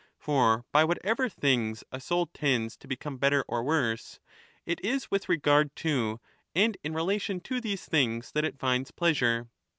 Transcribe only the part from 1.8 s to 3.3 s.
a soul tends"" to become